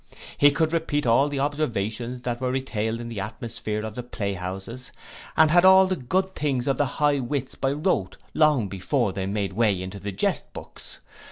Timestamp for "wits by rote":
7.19-8.17